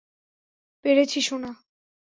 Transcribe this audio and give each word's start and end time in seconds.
পেরেছি, 0.85 1.19
সোনা। 1.21 1.51